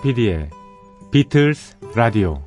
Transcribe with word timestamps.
조피디의 0.00 0.48
비틀스 1.10 1.76
라디오 1.94 2.42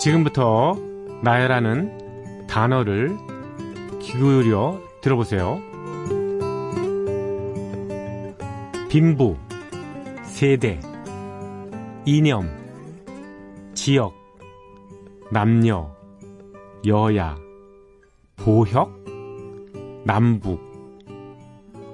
지금부터 0.00 0.76
나열하는 1.22 2.46
단어를 2.48 3.16
기울여 4.00 4.80
들어보세요. 5.00 5.71
빈부, 8.92 9.38
세대, 10.22 10.78
이념, 12.04 12.46
지역, 13.72 14.12
남녀, 15.30 15.90
여야, 16.86 17.38
보혁, 18.36 18.92
남북, 20.04 20.60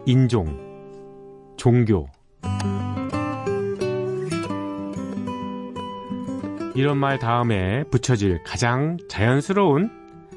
인종, 0.06 0.58
종교. 1.56 2.08
이런 6.74 6.96
말 6.96 7.20
다음에 7.20 7.84
붙여질 7.92 8.42
가장 8.42 8.96
자연스러운, 9.08 9.88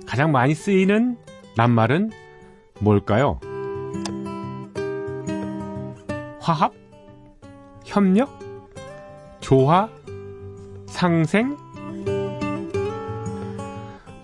가장 0.05 0.31
많이 0.31 0.53
쓰이는 0.53 1.17
낱말은 1.57 2.11
뭘까요? 2.81 3.39
화합? 6.41 6.73
협력? 7.85 8.39
조화? 9.41 9.87
상생? 10.87 11.55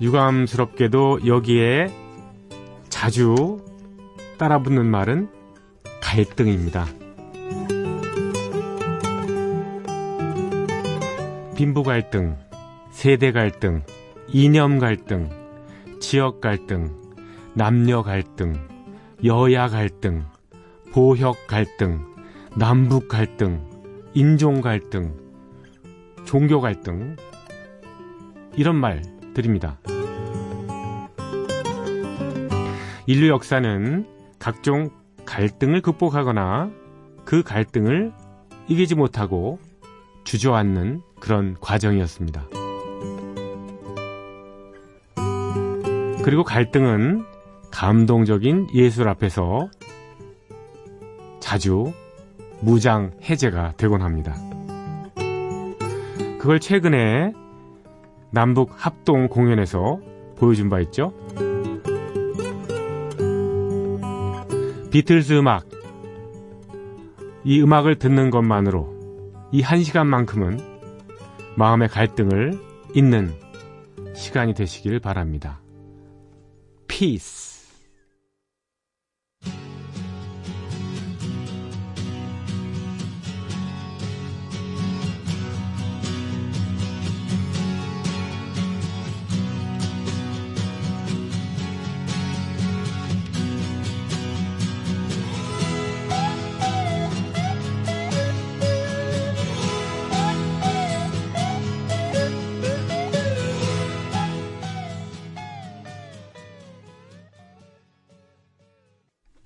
유감스럽게도 0.01 1.27
여기에 1.27 1.93
자주 2.89 3.63
따라붙는 4.39 4.87
말은 4.87 5.29
갈등입니다. 6.01 6.87
빈부 11.55 11.83
갈등, 11.83 12.35
세대 12.89 13.31
갈등, 13.31 13.83
이념 14.29 14.79
갈등, 14.79 15.29
지역 15.99 16.41
갈등, 16.41 16.95
남녀 17.53 18.01
갈등, 18.01 18.55
여야 19.23 19.67
갈등, 19.67 20.25
보혁 20.97 21.45
갈등, 21.45 22.03
남북 22.55 23.07
갈등, 23.07 23.61
인종 24.15 24.61
갈등, 24.61 25.13
종교 26.25 26.59
갈등, 26.59 27.15
이런 28.55 28.77
말들입니다. 28.77 29.77
인류 33.05 33.27
역사는 33.27 34.07
각종 34.39 34.89
갈등을 35.23 35.83
극복하거나 35.83 36.71
그 37.25 37.43
갈등을 37.43 38.11
이기지 38.67 38.95
못하고 38.95 39.59
주저앉는 40.23 41.03
그런 41.19 41.57
과정이었습니다. 41.61 42.47
그리고 46.23 46.43
갈등은 46.43 47.23
감동적인 47.69 48.69
예술 48.73 49.07
앞에서 49.09 49.69
자주 51.47 51.93
무장 52.59 53.11
해제가 53.23 53.75
되곤 53.77 54.01
합니다. 54.01 54.35
그걸 56.39 56.59
최근에 56.59 57.31
남북 58.31 58.71
합동 58.75 59.29
공연에서 59.29 60.01
보여준 60.35 60.67
바 60.69 60.81
있죠. 60.81 61.13
비틀즈 64.91 65.39
음악. 65.39 65.63
이 67.45 67.61
음악을 67.61 67.95
듣는 67.95 68.29
것만으로 68.29 68.93
이 69.53 69.61
한 69.61 69.83
시간만큼은 69.83 70.59
마음의 71.55 71.87
갈등을 71.87 72.59
잇는 72.93 73.33
시간이 74.13 74.53
되시길 74.53 74.99
바랍니다. 74.99 75.61
Peace. 76.89 77.46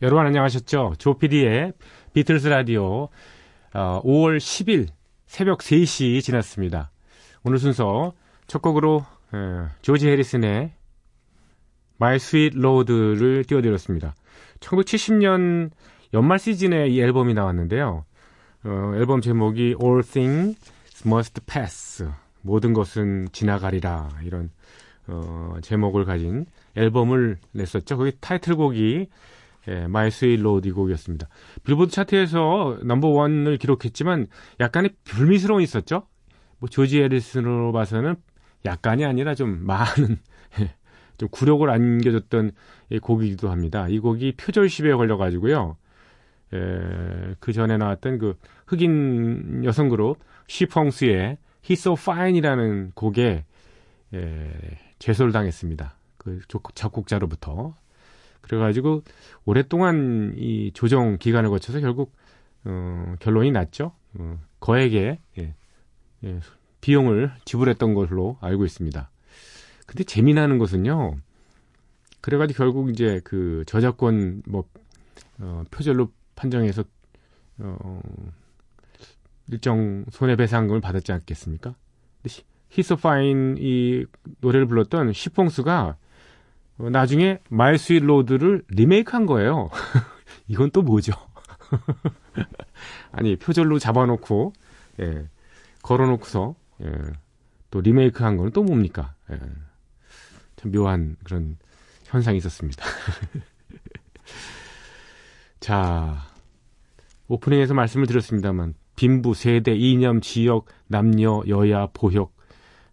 여러분 0.03 0.25
안녕하셨죠? 0.25 0.95
조피디의 0.97 1.73
비틀스 2.13 2.47
라디오 2.47 3.09
어, 3.73 4.01
5월 4.03 4.37
10일 4.37 4.87
새벽 5.27 5.59
3시 5.59 6.23
지났습니다. 6.23 6.89
오늘 7.43 7.59
순서 7.59 8.13
첫 8.47 8.63
곡으로 8.63 9.05
에, 9.31 9.67
조지 9.83 10.09
해리슨의 10.09 10.71
My 12.01 12.15
Sweet 12.15 12.57
Lord를 12.57 13.43
띄워드렸습니다. 13.43 14.15
1970년 14.59 15.69
연말 16.15 16.39
시즌에 16.39 16.87
이 16.87 16.99
앨범이 16.99 17.35
나왔는데요. 17.35 18.03
어, 18.63 18.91
앨범 18.95 19.21
제목이 19.21 19.75
All 19.79 20.01
Things 20.01 20.59
Must 21.05 21.41
Pass 21.45 22.09
모든 22.41 22.73
것은 22.73 23.27
지나가리라 23.33 24.09
이런 24.23 24.49
어, 25.05 25.57
제목을 25.61 26.05
가진 26.05 26.47
앨범을 26.75 27.37
냈었죠. 27.51 27.97
거기 27.97 28.13
타이틀곡이 28.19 29.07
예, 29.67 29.87
My 29.87 30.09
Sweet 30.09 30.37
Lord 30.37 30.67
이 30.67 30.71
곡이었습니다. 30.71 31.27
빌보드 31.63 31.91
차트에서 31.91 32.79
넘버원을 32.83 33.57
기록했지만 33.57 34.27
약간의 34.59 34.91
불미스러움이 35.03 35.63
있었죠. 35.63 36.07
뭐 36.57 36.69
조지 36.69 36.99
해리슨으로 36.99 37.71
봐서는 37.71 38.15
약간이 38.65 39.05
아니라 39.05 39.35
좀 39.35 39.65
많은 39.65 40.17
예, 40.59 40.73
좀 41.17 41.29
굴욕을 41.29 41.69
안겨줬던 41.69 42.51
곡이기도 43.01 43.49
합니다. 43.49 43.87
이 43.87 43.99
곡이 43.99 44.33
표절 44.37 44.70
시비에 44.70 44.93
걸려가지고요. 44.93 45.77
예, 46.53 47.35
그 47.39 47.53
전에 47.53 47.77
나왔던 47.77 48.17
그 48.17 48.37
흑인 48.67 49.63
여성 49.63 49.89
그룹 49.89 50.17
시펑스의 50.47 51.37
He's 51.63 51.73
So 51.73 51.93
Fine이라는 51.93 52.91
곡에 52.95 53.45
예, 54.13 54.51
제소를 54.99 55.31
당했습니다. 55.31 55.95
그 56.17 56.39
작곡자로부터 56.75 57.75
그래가지고 58.41 59.03
오랫동안 59.45 60.33
이 60.37 60.71
조정 60.73 61.17
기간을 61.17 61.49
거쳐서 61.49 61.79
결국 61.79 62.13
어, 62.65 63.15
결론이 63.19 63.51
났죠. 63.51 63.93
어, 64.15 64.39
거액의 64.59 65.19
예, 65.39 65.55
예, 66.23 66.39
비용을 66.81 67.31
지불했던 67.45 67.93
걸로 67.93 68.37
알고 68.41 68.65
있습니다. 68.65 69.09
근데 69.85 70.03
재미나는 70.03 70.57
것은요. 70.57 71.17
그래가지고 72.21 72.57
결국 72.57 72.89
이제 72.91 73.19
그 73.23 73.63
저작권 73.65 74.43
뭐 74.45 74.65
어, 75.39 75.63
표절로 75.71 76.11
판정해서 76.35 76.83
어, 77.57 78.01
일정 79.49 80.05
손해배상금을 80.11 80.81
받았지 80.81 81.11
않겠습니까? 81.11 81.75
He's 82.69 82.87
So 82.87 82.95
Fine 82.97 83.57
이 83.59 84.05
노래를 84.39 84.65
불렀던 84.67 85.13
시퐁스가 85.13 85.87
어, 85.87 85.97
나중에 86.89 87.39
My 87.49 87.77
Sweet 87.77 88.03
Lord를 88.03 88.63
리메이크한 88.69 89.25
거예요. 89.25 89.69
이건 90.47 90.71
또 90.71 90.81
뭐죠? 90.81 91.13
아니 93.11 93.35
표절로 93.35 93.79
잡아놓고 93.79 94.53
예, 95.01 95.27
걸어놓고서 95.83 96.55
예, 96.83 96.91
또 97.69 97.81
리메이크한 97.81 98.37
거는 98.37 98.51
또 98.51 98.63
뭡니까? 98.63 99.13
예, 99.31 99.39
참 100.55 100.71
묘한 100.71 101.17
그런 101.23 101.57
현상이 102.05 102.37
있었습니다. 102.37 102.83
자 105.59 106.25
오프닝에서 107.27 107.73
말씀을 107.73 108.07
드렸습니다만 108.07 108.73
빈부, 108.95 109.33
세대, 109.33 109.73
이념, 109.73 110.21
지역, 110.21 110.65
남녀, 110.87 111.41
여야, 111.47 111.87
보혁, 111.93 112.35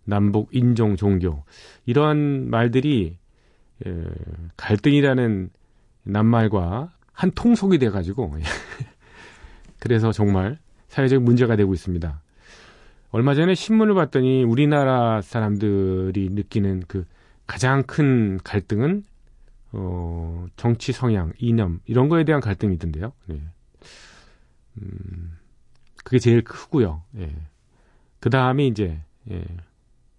남북, 0.05 0.49
인종, 0.52 0.96
종교 0.96 1.44
이런 1.84 2.49
말들이 2.49 3.19
예, 3.86 4.04
갈등이라는 4.56 5.50
낱말과 6.04 6.92
한 7.12 7.30
통속이 7.32 7.78
돼가지고 7.78 8.34
그래서 9.78 10.12
정말 10.12 10.58
사회적 10.88 11.22
문제가 11.22 11.56
되고 11.56 11.72
있습니다. 11.75 12.20
얼마 13.10 13.34
전에 13.34 13.54
신문을 13.54 13.94
봤더니 13.94 14.44
우리나라 14.44 15.22
사람들이 15.22 16.28
느끼는 16.30 16.82
그 16.88 17.06
가장 17.46 17.82
큰 17.84 18.38
갈등은 18.44 19.04
어, 19.72 20.46
정치 20.56 20.92
성향, 20.92 21.32
이념 21.38 21.81
이런 21.86 22.08
거에 22.08 22.24
대한 22.24 22.40
갈등이던데요. 22.40 23.12
네. 23.26 23.42
음, 24.81 25.36
그게 26.04 26.19
제일 26.19 26.42
크고요. 26.42 27.02
예. 27.19 27.34
그 28.20 28.31
다음에 28.31 28.66
이제 28.66 29.00
예, 29.31 29.44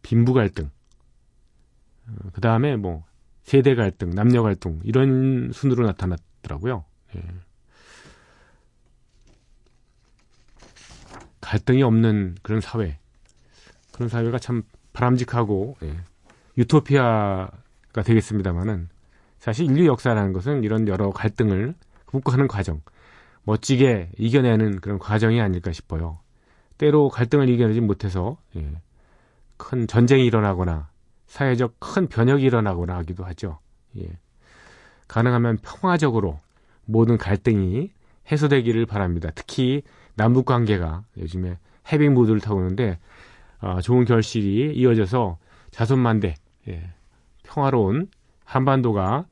빈부 0.01 0.33
갈등, 0.33 0.69
어, 2.07 2.29
그 2.33 2.41
다음에 2.41 2.75
뭐 2.75 3.03
세대 3.50 3.74
갈등, 3.74 4.12
남녀 4.12 4.44
갈등 4.44 4.80
이런 4.84 5.51
순으로 5.51 5.84
나타났더라고요. 5.88 6.86
예. 7.16 7.24
갈등이 11.42 11.81
없는 11.81 12.36
그런 12.44 12.62
사회, 12.62 13.00
그런 13.92 14.07
사회가 14.07 14.38
참 14.38 14.62
바람직하고 14.94 15.78
예. 15.81 15.98
유토피아가 16.60 18.04
되겠습니다만은 18.06 18.88
사실 19.40 19.66
인류 19.66 19.88
역사라는 19.88 20.31
것은 20.31 20.63
이런 20.63 20.88
여러 20.88 21.10
갈등을 21.10 21.74
극복하는 22.06 22.48
과정, 22.48 22.81
멋지게 23.46 24.12
이겨내는 24.19 24.80
그런 24.80 25.00
과정이 25.00 25.42
아닐까 25.42 25.72
싶어요. 25.72 26.19
때로 26.78 27.10
갈등을 27.10 27.50
이겨내지 27.50 27.81
못해서 27.81 28.38
예, 28.56 28.80
큰 29.57 29.88
전쟁이 29.88 30.28
일어나거나 30.28 30.92
사회적 31.29 31.75
큰 31.79 32.07
변혁이 32.07 32.43
일어나거나 32.43 32.97
하기도 32.97 33.23
하죠. 33.23 33.59
예. 33.97 34.09
가능하면 35.07 35.57
평화적으로 35.57 36.39
모든 36.85 37.17
갈등이 37.17 37.91
해소되기를 38.31 38.87
바랍니다. 38.87 39.29
특히 39.33 39.83
남북 40.15 40.45
관계가 40.45 41.03
요즘에 41.17 41.57
해빙 41.91 42.15
모드를 42.15 42.39
타고 42.39 42.59
있는데 42.61 42.99
어, 43.61 43.79
좋은 43.79 44.05
결실이 44.05 44.73
이어져서 44.75 45.37
자손만대 45.71 46.33
예, 46.67 46.93
평화로운 47.43 48.09
한반도가 48.43 49.25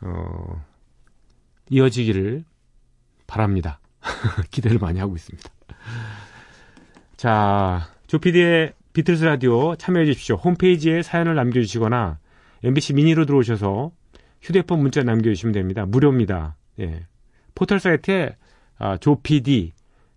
어, 0.00 0.64
이어지기를 1.70 2.44
바랍니다. 3.28 3.78
기대를 4.50 4.78
많이 4.78 4.98
하고 4.98 5.14
있습니다. 5.14 5.48
자, 7.16 7.88
조피디의 8.08 8.72
비틀스 8.96 9.24
라디오 9.24 9.76
참여해 9.76 10.06
주십시오. 10.06 10.36
홈페이지에 10.36 11.02
사연을 11.02 11.34
남겨주시거나 11.34 12.18
MBC 12.64 12.94
미니로 12.94 13.26
들어오셔서 13.26 13.90
휴대폰 14.40 14.80
문자 14.80 15.02
남겨주시면 15.02 15.52
됩니다. 15.52 15.84
무료입니다. 15.84 16.56
예. 16.80 17.04
포털 17.54 17.78
사이트에 17.78 18.36
아, 18.78 18.96
조피디, 18.96 19.74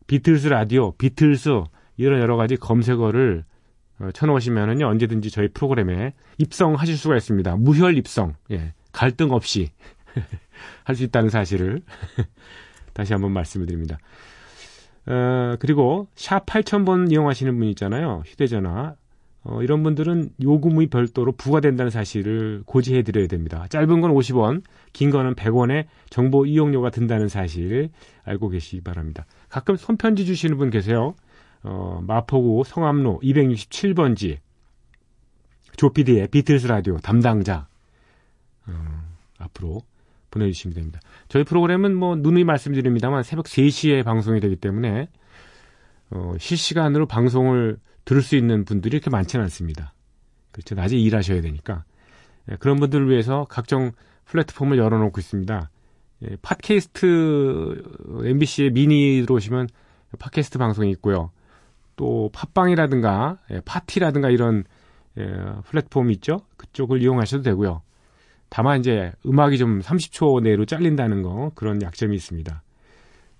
비틀스 0.08 0.48
라디오, 0.48 0.94
비틀스 0.94 1.62
이런 1.98 2.22
여러 2.22 2.38
가지 2.38 2.56
검색어를 2.56 3.44
어, 4.00 4.12
쳐놓으시면은요 4.14 4.88
언제든지 4.88 5.30
저희 5.30 5.50
프로그램에 5.50 6.14
입성하실 6.38 6.96
수가 6.96 7.18
있습니다. 7.18 7.58
무혈 7.58 7.98
입성, 7.98 8.36
예. 8.52 8.74
갈등 8.94 9.32
없이 9.32 9.72
할 10.86 10.96
수 10.96 11.04
있다는 11.04 11.30
사실을 11.30 11.82
다시 12.94 13.12
한번 13.12 13.34
말씀을 13.34 13.66
드립니다. 13.66 13.98
어, 15.06 15.56
그리고 15.60 16.08
샵 16.16 16.46
8000번 16.46 17.12
이용하시는 17.12 17.58
분 17.58 17.68
있잖아요. 17.70 18.24
휴대전화. 18.26 18.96
어, 19.44 19.64
이런 19.64 19.84
분들은 19.84 20.32
요금이 20.42 20.88
별도로 20.88 21.32
부과된다는 21.32 21.90
사실을 21.90 22.62
고지해 22.66 23.04
드려야 23.04 23.28
됩니다. 23.28 23.66
짧은 23.70 24.02
건 24.02 24.12
50원, 24.12 24.64
긴 24.92 25.10
거는 25.10 25.36
100원의 25.36 25.86
정보 26.10 26.46
이용료가 26.46 26.90
든다는 26.90 27.30
사실 27.30 27.90
알고 28.26 28.50
계시기 28.50 28.82
바랍니다. 28.82 29.26
가끔 29.48 29.78
손편지 29.78 30.26
주시는 30.26 30.58
분 30.58 30.70
계세요. 30.70 31.16
어, 31.64 32.02
마포구 32.06 32.64
성암로 32.66 33.22
267번지 33.24 34.38
조피디의 35.78 36.28
비틀스 36.28 36.68
라디오 36.68 36.98
담당자 36.98 37.68
어, 38.68 38.74
앞으로 39.38 39.82
보내주시면 40.32 40.76
됩니다. 40.76 41.00
저희 41.28 41.44
프로그램은 41.44 41.96
뭐 41.96 42.16
누누이 42.16 42.44
말씀드립니다만 42.44 43.24
새벽 43.24 43.46
3시에 43.46 44.04
방송이 44.04 44.40
되기 44.40 44.56
때문에 44.56 45.10
어, 46.12 46.34
실시간으로 46.40 47.06
방송을 47.06 47.80
들을 48.06 48.22
수 48.22 48.36
있는 48.36 48.66
분들이 48.66 48.96
이렇게 48.96 49.10
많지는 49.10 49.44
않습니다. 49.46 49.94
그렇죠. 50.52 50.76
낮에 50.76 50.98
일하셔야 50.98 51.42
되니까. 51.42 51.84
예, 52.52 52.56
그런 52.56 52.80
분들을 52.80 53.10
위해서 53.10 53.46
각종 53.50 53.92
플랫폼을 54.26 54.78
열어놓고 54.78 55.20
있습니다. 55.20 55.70
예, 56.24 56.36
팟캐스트 56.42 57.84
MBC의 58.26 58.72
미니로 58.72 59.36
오시면 59.36 59.70
팟캐스트 60.18 60.58
방송이 60.58 60.90
있고요. 60.92 61.32
또 61.96 62.30
팟빵이라든가 62.34 63.38
예, 63.52 63.62
파티라든가 63.64 64.30
이런 64.30 64.64
예, 65.18 65.24
플랫폼 65.66 66.12
있죠. 66.12 66.42
그쪽을 66.58 67.02
이용하셔도 67.02 67.44
되고요. 67.44 67.82
다만 68.50 68.80
이제 68.80 69.12
음악이 69.26 69.58
좀 69.58 69.80
30초 69.80 70.42
내로 70.42 70.66
잘린다는 70.66 71.22
거 71.22 71.52
그런 71.56 71.82
약점이 71.82 72.16
있습니다. 72.16 72.64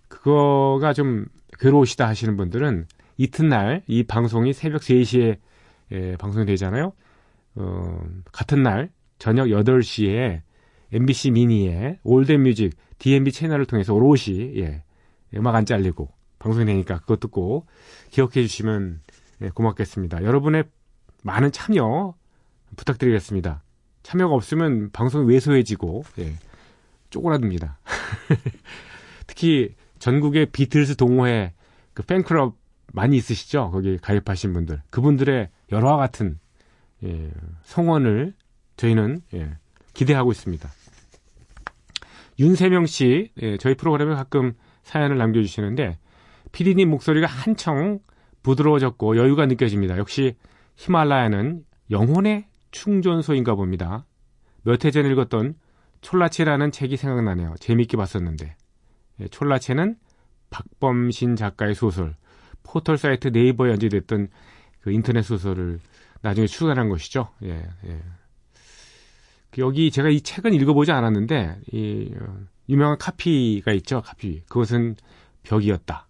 그거가 0.08 0.94
좀 0.94 1.26
괴로우시다 1.60 2.08
하시는 2.08 2.38
분들은 2.38 2.86
이튿날 3.18 3.84
이 3.88 4.04
방송이 4.04 4.54
새벽 4.54 4.82
3시에 4.82 5.38
예, 5.92 6.16
방송이 6.18 6.46
되잖아요. 6.46 6.94
어, 7.56 8.02
같은 8.32 8.64
날 8.64 8.90
저녁 9.18 9.48
8시에 9.48 10.42
MBC 10.94 11.32
미니의 11.32 12.00
Old 12.04 12.32
Music 12.34 12.72
DMB 13.00 13.32
채널을 13.32 13.66
통해서 13.66 13.94
오롯이 13.94 14.60
예, 14.60 14.84
음악 15.36 15.56
안 15.56 15.66
잘리고 15.66 16.10
방송이 16.40 16.66
되니까 16.66 17.00
그것 17.00 17.20
듣고 17.20 17.66
기억해 18.12 18.34
주시면 18.34 19.02
예, 19.42 19.50
고맙겠습니다. 19.50 20.24
여러분의 20.24 20.66
많은 21.24 21.52
참여 21.52 22.16
부탁드리겠습니다. 22.76 23.62
참여가 24.04 24.36
없으면 24.36 24.92
방송이 24.92 25.28
왜소해지고 25.28 26.04
예, 26.20 26.34
쪼그라듭니다. 27.10 27.80
특히 29.28 29.76
전국의 30.00 30.48
비틀스 30.48 30.96
동호회 30.96 31.54
그 31.94 32.04
팬클럽 32.04 32.56
많이 32.94 33.18
있으시죠? 33.18 33.72
거기 33.72 33.98
가입하신 33.98 34.54
분들 34.54 34.82
그분들의 34.90 35.50
열화 35.72 35.98
같은 35.98 36.40
예, 37.04 37.32
성원을 37.64 38.34
저희는 38.78 39.22
예, 39.34 39.58
기대하고 39.94 40.32
있습니다. 40.32 40.70
윤세명 42.40 42.86
씨 42.86 43.32
예, 43.42 43.58
저희 43.58 43.76
프로그램에 43.76 44.16
가끔 44.16 44.54
사연을 44.84 45.18
남겨주시는데 45.18 45.98
피디님 46.52 46.90
목소리가 46.90 47.28
한청 47.28 48.00
부드러워졌고 48.44 49.18
여유가 49.18 49.46
느껴집니다. 49.46 49.98
역시 49.98 50.36
히말라야는 50.78 51.64
영혼의 51.92 52.49
충전소인가 52.72 53.56
봅니다. 53.56 54.06
몇 54.64 54.84
해 54.86 54.92
전 54.92 55.06
읽었던 55.06 55.56
촐라체라는 56.02 56.72
책이 56.72 56.98
생각나네요. 56.98 57.56
재밌게 57.60 57.98
봤었는데. 57.98 58.56
예, 59.22 59.28
촐라체는 59.28 59.98
박범신 60.50 61.36
작가의 61.36 61.76
소설, 61.76 62.16
포털 62.64 62.98
사이트 62.98 63.28
네이버에 63.30 63.72
연재됐던 63.72 64.30
그 64.82 64.92
인터넷 64.92 65.22
소설을 65.24 65.80
나중에 66.22 66.48
출간한 66.48 66.90
것이죠. 66.90 67.30
예, 67.44 67.68
예. 67.86 68.02
여기 69.58 69.90
제가 69.92 70.10
이 70.10 70.22
책은 70.22 70.54
읽어보지 70.54 70.92
않았는데, 70.92 71.60
이, 71.72 72.14
어, 72.20 72.38
유명한 72.70 72.98
카피가 72.98 73.74
있죠, 73.74 74.02
카피. 74.02 74.44
그것은 74.48 74.96
벽이었다. 75.44 76.08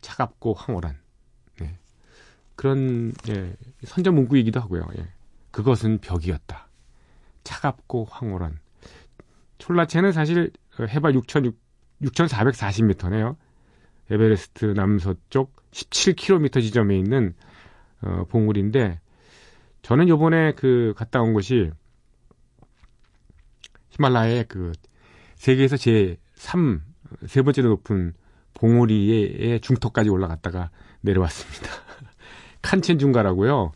차갑고 0.00 0.54
황홀한. 0.54 0.96
네. 1.60 1.78
그런, 2.56 3.12
예, 3.28 3.54
선전 3.84 4.14
문구이기도 4.14 4.58
하고요. 4.60 4.86
예. 4.98 5.06
그것은 5.58 5.98
벽이었다. 5.98 6.68
차갑고 7.42 8.06
황홀한. 8.08 8.60
촐라체는 9.58 10.12
사실 10.12 10.52
해발 10.78 11.14
6,440m네요. 11.14 13.34
에베레스트 14.08 14.66
남서쪽 14.66 15.56
17km 15.72 16.62
지점에 16.62 16.96
있는 16.96 17.34
어, 18.02 18.22
봉우리인데 18.28 19.00
저는 19.82 20.08
요번에 20.08 20.52
그 20.52 20.94
갔다 20.96 21.22
온 21.22 21.32
곳이 21.32 21.72
히말라야의 23.90 24.44
그 24.46 24.70
세계에서 25.34 25.76
제 25.76 26.18
3, 26.34 26.80
세 27.26 27.42
번째로 27.42 27.70
높은 27.70 28.14
봉우리의 28.54 29.60
중턱까지 29.60 30.08
올라갔다가 30.08 30.70
내려왔습니다. 31.00 31.68
칸첸 32.62 33.00
중가라고요. 33.00 33.72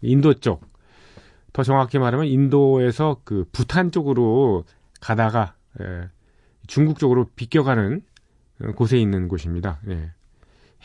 인도 0.00 0.32
쪽. 0.32 0.77
더 1.58 1.64
정확히 1.64 1.98
말하면 1.98 2.26
인도에서 2.26 3.20
그 3.24 3.44
부탄 3.50 3.90
쪽으로 3.90 4.62
가다가 5.00 5.56
예, 5.80 6.08
중국 6.68 7.00
쪽으로 7.00 7.26
비껴가는 7.34 8.00
곳에 8.76 8.96
있는 8.96 9.26
곳입니다. 9.26 9.80
예. 9.88 10.12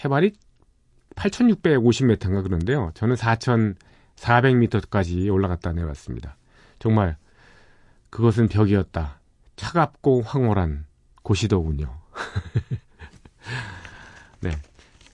해발이 0.03 0.34
8,650m인가 1.13 2.42
그런데요. 2.42 2.89
저는 2.96 3.15
4,400m까지 3.15 5.32
올라갔다 5.32 5.74
내려왔습니다. 5.74 6.38
정말 6.80 7.18
그것은 8.10 8.48
벽이었다. 8.48 9.20
차갑고 9.56 10.24
황홀한 10.24 10.88
고시더군요. 11.22 12.00
네. 14.42 14.50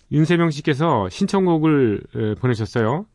윤세명 0.10 0.52
씨께서 0.52 1.10
신청곡을 1.10 2.38
보내셨어요. 2.40 3.08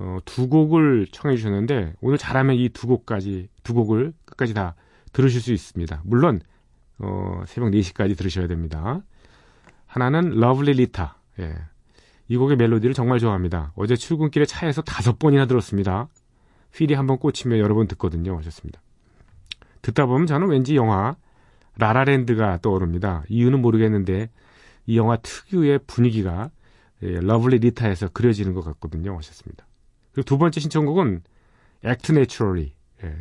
어, 0.00 0.18
두 0.24 0.48
곡을 0.48 1.08
청해 1.12 1.36
주셨는데 1.36 1.92
오늘 2.00 2.16
잘하면 2.16 2.56
이 2.56 2.70
두 2.70 2.86
곡까지 2.86 3.48
두 3.62 3.74
곡을 3.74 4.14
끝까지 4.24 4.54
다 4.54 4.74
들으실 5.12 5.42
수 5.42 5.52
있습니다. 5.52 6.00
물론 6.04 6.40
어, 6.98 7.42
새벽 7.46 7.70
4시까지 7.70 8.16
들으셔야 8.16 8.46
됩니다. 8.46 9.02
하나는 9.86 10.30
Lovely 10.30 10.72
Rita. 10.72 11.16
예. 11.40 11.54
이 12.28 12.36
곡의 12.36 12.56
멜로디를 12.56 12.94
정말 12.94 13.18
좋아합니다. 13.18 13.72
어제 13.74 13.94
출근길에 13.94 14.46
차에서 14.46 14.80
다섯 14.82 15.18
번이나 15.18 15.46
들었습니다. 15.46 16.08
feel이 16.72 16.94
한번 16.94 17.18
꽂히면 17.18 17.58
여러 17.58 17.74
번 17.74 17.86
듣거든요. 17.88 18.38
하셨습니다. 18.38 18.80
듣다 19.82 20.06
보면 20.06 20.26
저는 20.26 20.48
왠지 20.48 20.76
영화 20.76 21.16
라라랜드가 21.76 22.58
떠오릅니다. 22.62 23.24
이유는 23.28 23.60
모르겠는데 23.60 24.30
이 24.86 24.96
영화 24.96 25.16
특유의 25.16 25.80
분위기가 25.86 26.50
예, 27.02 27.20
Lovely 27.20 27.58
Rita에서 27.58 28.08
그려지는 28.08 28.54
것 28.54 28.62
같거든요. 28.62 29.16
하셨습니다. 29.18 29.66
그리고 30.12 30.24
두 30.24 30.38
번째 30.38 30.60
신청곡은 30.60 31.22
Act 31.84 32.12
Naturally. 32.12 32.72
예. 33.04 33.14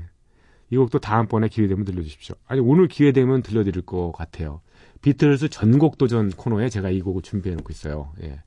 이 0.71 0.77
곡도 0.77 0.99
다음번에 0.99 1.47
기회 1.47 1.67
되면 1.67 1.85
들려주십시오. 1.85 2.35
아니 2.45 2.61
오늘 2.61 2.87
기회 2.87 3.11
되면 3.11 3.41
들려드릴 3.41 3.83
것 3.83 4.11
같아요. 4.11 4.61
비틀스 5.01 5.49
전곡 5.49 5.97
도전 5.97 6.29
코너에 6.29 6.69
제가 6.69 6.89
이 6.89 7.01
곡을 7.01 7.21
준비해 7.21 7.55
놓고 7.55 7.71
있어요. 7.71 8.11
예. 8.21 8.41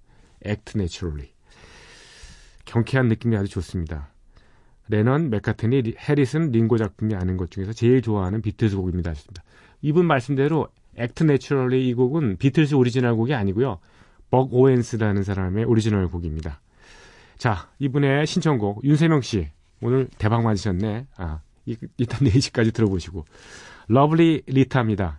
Act 0.46 0.78
Naturally. 0.78 1.30
경쾌한 2.64 3.08
느낌이 3.08 3.36
아주 3.36 3.48
좋습니다. 3.48 4.10
레넌, 4.88 5.30
맥카트니, 5.30 5.94
해리슨, 5.98 6.50
링고 6.50 6.76
작품이 6.76 7.14
아는 7.14 7.36
것 7.36 7.50
중에서 7.50 7.72
제일 7.72 8.02
좋아하는 8.02 8.42
비틀스 8.42 8.76
곡입니다. 8.76 9.10
하셨습니다. 9.10 9.42
이분 9.80 10.06
말씀대로 10.06 10.68
Act 10.98 11.24
Naturally 11.24 11.88
이 11.88 11.94
곡은 11.94 12.36
비틀스 12.36 12.74
오리지널 12.74 13.16
곡이 13.16 13.34
아니고요. 13.34 13.78
벅 14.30 14.52
오웬스라는 14.52 15.24
사람의 15.24 15.64
오리지널 15.64 16.08
곡입니다. 16.08 16.60
자, 17.42 17.68
이분의 17.80 18.24
신청곡 18.28 18.84
윤세명 18.84 19.20
씨 19.20 19.48
오늘 19.80 20.08
대박 20.16 20.44
맞으셨네. 20.44 21.08
아, 21.16 21.40
일단 21.66 22.20
4시까지 22.20 22.70
들어보시고 22.72 23.24
Lovely 23.88 24.44
Rita입니다. 24.46 25.18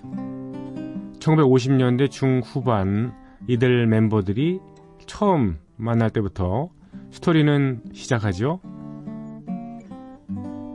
1950년대 1.21 2.09
중후반 2.09 3.13
이들 3.47 3.87
멤버들이 3.87 4.59
처음 5.05 5.57
만날 5.77 6.09
때부터 6.09 6.69
스토리는 7.11 7.81
시작하죠. 7.93 8.59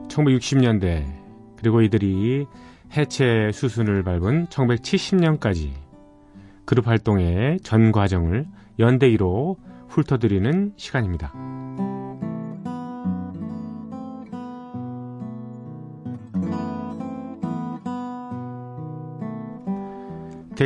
1960년대 0.09 1.05
그리고 1.59 1.83
이들이 1.83 2.47
해체 2.97 3.51
수순을 3.53 4.03
밟은 4.05 4.47
1970년까지 4.47 5.73
그룹 6.65 6.87
활동의 6.87 7.61
전 7.61 7.93
과정을 7.93 8.47
연대기로 8.79 9.57
훑어드리는 9.89 10.73
시간입니다. 10.77 11.56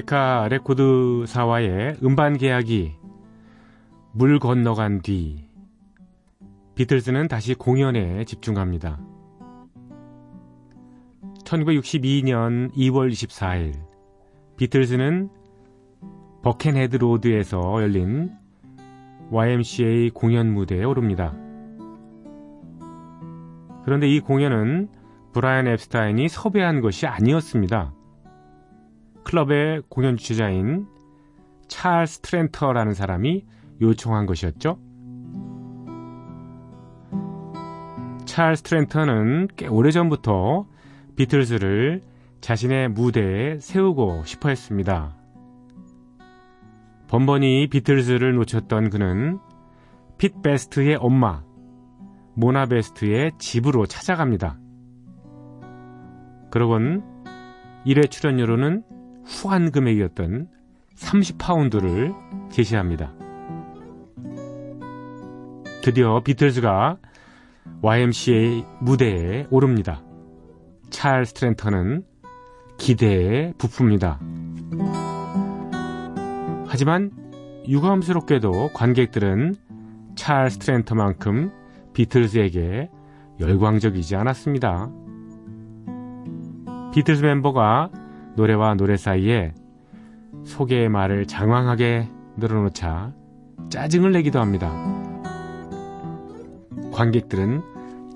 데카 0.00 0.48
레코드사와의 0.48 1.98
음반 2.02 2.38
계약이 2.38 2.94
물 4.12 4.38
건너간 4.38 5.02
뒤 5.02 5.44
비틀즈는 6.74 7.28
다시 7.28 7.54
공연에 7.54 8.24
집중합니다. 8.24 8.98
1962년 11.44 12.72
2월 12.74 13.10
24일 13.10 13.74
비틀즈는 14.56 15.28
버켄헤드 16.42 16.96
로드에서 16.96 17.82
열린 17.82 18.30
YMCA 19.30 20.10
공연 20.10 20.52
무대에 20.54 20.82
오릅니다. 20.84 21.34
그런데 23.84 24.08
이 24.08 24.20
공연은 24.20 24.88
브라이언 25.32 25.66
앱스타인이 25.68 26.28
섭외한 26.28 26.80
것이 26.80 27.06
아니었습니다. 27.06 27.99
클럽의 29.24 29.82
공연 29.88 30.16
주최자인 30.16 30.86
찰스 31.68 32.20
트렌터라는 32.20 32.94
사람이 32.94 33.44
요청한 33.80 34.26
것이었죠. 34.26 34.78
찰스 38.26 38.62
트렌터는 38.62 39.48
꽤 39.56 39.66
오래전부터 39.66 40.66
비틀즈를 41.16 42.02
자신의 42.40 42.88
무대에 42.88 43.58
세우고 43.60 44.24
싶어 44.24 44.48
했습니다. 44.48 45.16
번번이 47.08 47.68
비틀즈를 47.68 48.34
놓쳤던 48.34 48.90
그는 48.90 49.38
핏 50.16 50.42
베스트의 50.42 50.96
엄마, 51.00 51.42
모나 52.34 52.66
베스트의 52.66 53.32
집으로 53.38 53.86
찾아갑니다. 53.86 54.58
그러곤 56.50 57.02
1회 57.84 58.10
출연료로는 58.10 58.84
후한 59.30 59.70
금액이었던 59.70 60.48
30파운드를 60.96 62.14
제시합니다. 62.50 63.12
드디어 65.82 66.20
비틀즈가 66.20 66.98
YMCA 67.80 68.64
무대에 68.80 69.46
오릅니다. 69.50 70.02
찰스 70.90 71.34
트렌터는 71.34 72.04
기대에 72.76 73.52
부풉니다. 73.52 74.18
하지만 76.66 77.10
유감스럽게도 77.66 78.72
관객들은 78.74 79.54
찰스 80.16 80.58
트렌터만큼 80.58 81.50
비틀즈에게 81.94 82.90
열광적이지 83.38 84.16
않았습니다. 84.16 84.90
비틀즈 86.92 87.22
멤버가 87.22 87.90
노래와 88.36 88.74
노래 88.74 88.96
사이에 88.96 89.54
소개의 90.44 90.88
말을 90.88 91.26
장황하게 91.26 92.08
늘어놓자 92.36 93.12
짜증을 93.68 94.12
내기도 94.12 94.40
합니다. 94.40 94.72
관객들은 96.92 97.62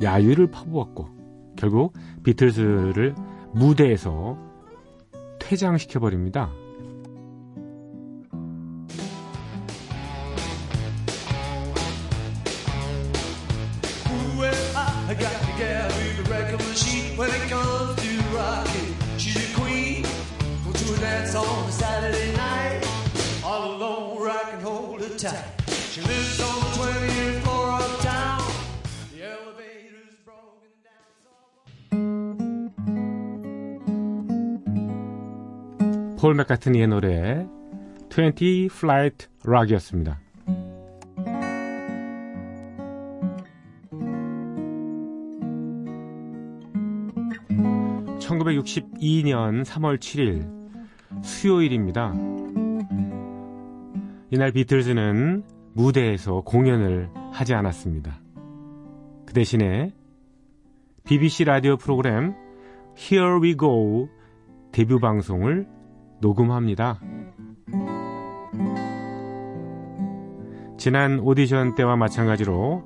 야유를 0.02 0.48
퍼부었고 0.48 1.08
결국 1.56 1.94
비틀즈를 2.22 3.14
무대에서 3.52 4.36
퇴장시켜버립니다. 5.38 6.50
폴 36.24 36.32
맥카트니의 36.36 36.88
노래 36.88 37.46
20 38.08 38.74
Flight 38.74 39.26
Rock이었습니다. 39.44 40.18
1962년 48.20 49.66
3월 49.66 49.98
7일 49.98 51.22
수요일입니다. 51.22 52.14
이날 54.30 54.50
비틀즈는 54.52 55.44
무대에서 55.74 56.40
공연을 56.40 57.10
하지 57.32 57.52
않았습니다. 57.52 58.18
그 59.26 59.34
대신에 59.34 59.90
BBC 61.04 61.44
라디오 61.44 61.76
프로그램 61.76 62.34
Here 62.96 63.42
We 63.42 63.58
Go 63.58 64.08
데뷔 64.72 64.98
방송을 64.98 65.83
녹음합니다. 66.20 67.00
지난 70.76 71.18
오디션 71.20 71.74
때와 71.74 71.96
마찬가지로 71.96 72.84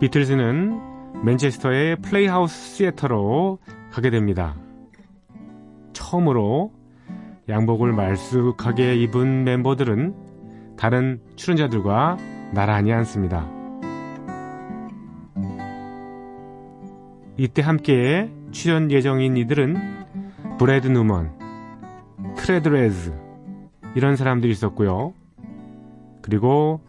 비틀즈는 0.00 1.24
맨체스터의 1.24 1.96
플레이하우스 1.96 2.76
시애터로 2.76 3.58
가게 3.90 4.10
됩니다. 4.10 4.56
처음으로 5.92 6.72
양복을 7.48 7.92
말쑥하게 7.92 8.96
입은 8.96 9.44
멤버들은 9.44 10.14
다른 10.76 11.20
출연자들과 11.36 12.16
나란히 12.52 12.92
앉습니다. 12.92 13.48
이때 17.36 17.62
함께 17.62 18.30
출연 18.50 18.90
예정인 18.90 19.36
이들은 19.36 19.76
브래드 20.58 20.88
누먼, 20.88 21.37
트레드레즈 22.38 23.12
이런 23.94 24.16
사람들이 24.16 24.50
있었고요. 24.52 25.12
그리고 26.22 26.80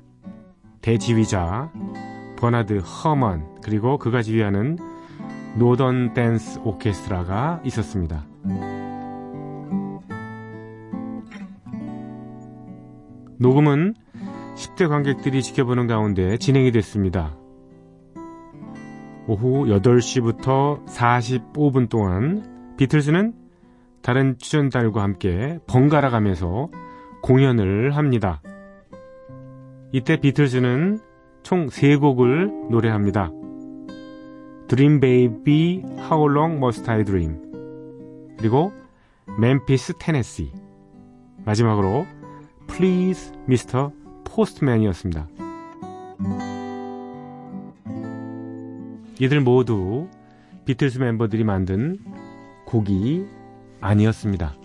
대지휘자 0.81 1.71
버나드 2.37 2.77
허먼 2.79 3.61
그리고 3.61 3.97
그가 3.97 4.21
지휘하는 4.21 4.77
노던 5.57 6.13
댄스 6.13 6.59
오케스트라가 6.63 7.61
있었습니다. 7.65 8.25
녹음은 13.39 13.95
10대 14.55 14.89
관객들이 14.89 15.41
지켜보는 15.41 15.87
가운데 15.87 16.37
진행이 16.37 16.71
됐습니다. 16.71 17.35
오후 19.27 19.65
8시부터 19.65 20.85
45분 20.85 21.87
동안 21.89 22.75
비틀즈는 22.77 23.38
다른 24.01 24.37
출연자들과 24.37 25.01
함께 25.01 25.59
번갈아 25.67 26.09
가면서 26.09 26.69
공연을 27.21 27.95
합니다. 27.95 28.41
이때 29.91 30.17
비틀즈는 30.17 30.99
총 31.43 31.67
3곡을 31.67 32.69
노래합니다. 32.69 33.31
Dream 34.67 34.99
Baby, 34.99 35.83
How 35.97 36.29
Long 36.29 36.57
Must 36.57 36.89
I 36.89 37.03
Dream 37.03 37.39
그리고 38.37 38.71
Memphis, 39.37 39.93
Tennessee 39.99 40.51
마지막으로 41.45 42.05
Please 42.67 43.33
Mr. 43.47 43.89
Postman이었습니다. 44.23 45.27
이들 49.19 49.41
모두 49.41 50.07
비틀스 50.65 50.99
멤버들이 50.99 51.43
만든 51.43 51.97
곡이 52.65 53.25
아니었습니다. 53.81 54.55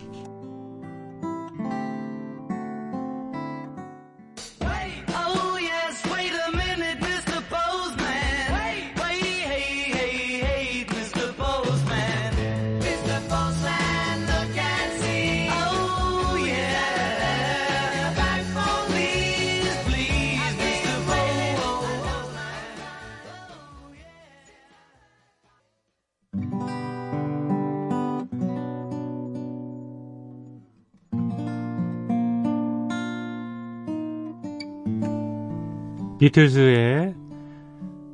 비틀즈의 36.24 37.14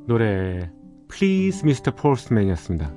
노래 0.05 0.69
Please 1.09 1.61
Mr. 1.63 1.95
Postman이었습니다. 1.95 2.91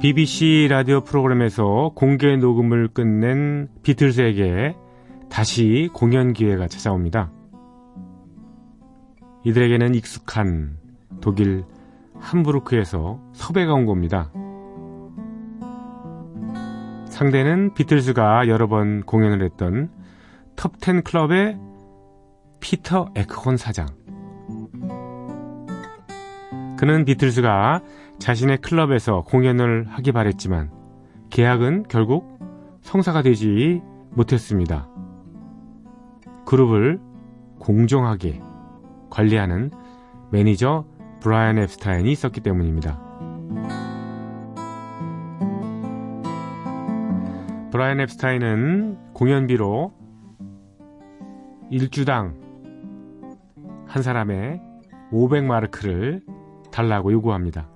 BBC 0.00 0.68
라디오 0.70 1.02
프로그램에서 1.02 1.92
공개 1.94 2.34
녹음을 2.38 2.88
끝낸 2.88 3.68
비틀즈에게 3.82 4.74
다시 5.28 5.90
공연 5.92 6.32
기회가 6.32 6.66
찾아옵니다. 6.66 7.30
이들에게는 9.44 9.94
익숙한 9.94 10.78
독일 11.20 11.64
함부르크에서 12.20 13.20
섭외가 13.34 13.74
온 13.74 13.84
겁니다. 13.84 14.32
상대는 17.04 17.74
비틀즈가 17.74 18.48
여러 18.48 18.66
번 18.66 19.02
공연을 19.02 19.44
했던 19.44 19.90
톱10 20.56 21.04
클럽의 21.04 21.58
피터 22.60 23.10
에크혼 23.14 23.56
사장. 23.56 23.86
그는 26.76 27.04
비틀즈가 27.04 27.80
자신의 28.18 28.58
클럽에서 28.58 29.22
공연을 29.22 29.86
하기 29.88 30.12
바랬지만 30.12 30.70
계약은 31.30 31.84
결국 31.88 32.38
성사가 32.82 33.22
되지 33.22 33.80
못했습니다. 34.10 34.88
그룹을 36.44 37.00
공정하게 37.58 38.40
관리하는 39.10 39.70
매니저 40.30 40.84
브라이언 41.20 41.58
앱스타인이 41.58 42.10
있었기 42.10 42.40
때문입니다. 42.40 43.00
브라이언 47.70 48.00
앱스타인은 48.00 49.12
공연비로 49.14 50.01
일주당 51.72 52.34
한 53.86 54.02
사람의 54.02 54.60
500마르크를 55.10 56.22
달라고 56.70 57.10
요구합니다. 57.12 57.66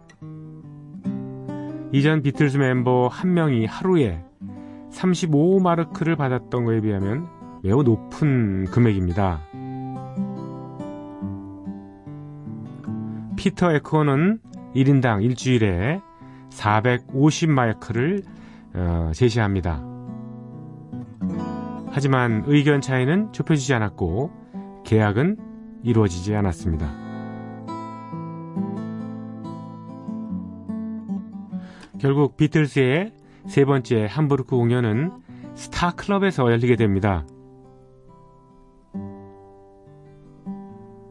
이전 1.92 2.20
비틀즈 2.20 2.58
멤버 2.58 3.08
한 3.08 3.32
명이 3.32 3.64
하루에 3.64 4.22
35마르크를 4.90 6.14
받았던 6.14 6.66
것에 6.66 6.82
비하면 6.82 7.26
매우 7.62 7.82
높은 7.82 8.66
금액입니다. 8.66 9.40
피터 13.36 13.72
에코는 13.76 14.40
1인당 14.74 15.22
일주일에 15.24 16.02
450마르크를 16.50 18.22
어, 18.74 19.10
제시합니다. 19.14 19.95
하지만 21.96 22.44
의견 22.46 22.82
차이는 22.82 23.32
좁혀지지 23.32 23.72
않았고 23.72 24.30
계약은 24.84 25.38
이루어지지 25.82 26.34
않았습니다. 26.34 26.92
결국 31.98 32.36
비틀스의 32.36 33.14
세 33.46 33.64
번째 33.64 34.06
함부르크 34.10 34.54
공연은 34.54 35.10
스타 35.54 35.92
클럽에서 35.92 36.52
열리게 36.52 36.76
됩니다. 36.76 37.24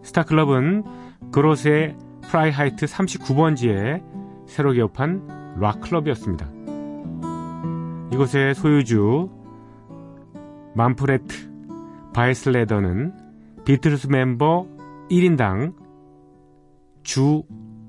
스타 0.03 0.21
클럽은 0.21 0.83
그로세 1.31 1.97
프라이하이트 2.29 2.85
39번지에 2.85 4.03
새로 4.45 4.71
개업한 4.71 5.57
락 5.59 5.81
클럽이었습니다. 5.81 6.47
이곳의 8.13 8.53
소유주 8.53 9.34
만프레트 10.75 12.11
바이슬레더는 12.13 13.13
비틀스 13.65 14.07
멤버 14.07 14.67
1인당 15.09 15.73
주 17.03 17.43